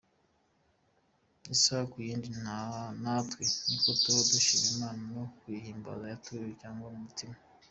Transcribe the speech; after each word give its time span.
Isaha 1.53 1.83
ku 1.91 1.97
yindi 2.07 2.29
natwe 3.03 3.43
niko 3.67 3.91
tuba 4.01 4.21
dushima 4.31 4.67
Imana 4.75 5.01
no 5.13 5.23
kuyihimbaza 5.37 6.03
twatuye 6.09 6.47
cyangwa 6.61 6.87
ku 6.93 6.99
mutima. 7.05 7.37